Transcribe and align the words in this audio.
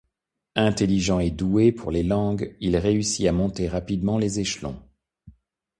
Intelligent 0.55 1.19
et 1.19 1.29
doué 1.29 1.71
pour 1.71 1.91
les 1.91 2.01
langues, 2.01 2.57
il 2.59 2.75
réussit 2.75 3.27
à 3.27 3.31
monter 3.31 3.67
rapidement 3.67 4.17
les 4.17 4.39
échelons. 4.39 4.81